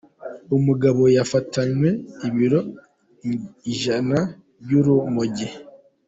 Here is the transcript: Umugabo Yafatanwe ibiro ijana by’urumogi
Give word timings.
Umugabo 0.57 1.01
Yafatanwe 1.17 1.89
ibiro 2.27 2.59
ijana 3.73 4.17
by’urumogi 4.61 5.47